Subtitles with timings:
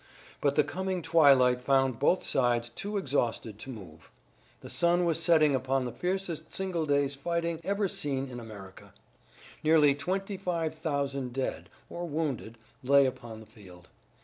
[0.41, 4.09] But the coming twilight found both sides too exhausted to move.
[4.61, 8.95] The sun was setting upon the fiercest single day's fighting ever seen in America.
[9.63, 13.89] Nearly twenty five thousand dead or wounded lay upon the field.